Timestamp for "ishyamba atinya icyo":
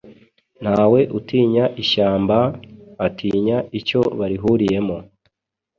1.81-4.01